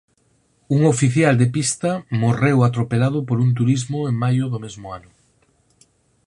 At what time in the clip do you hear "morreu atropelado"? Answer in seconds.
2.21-3.19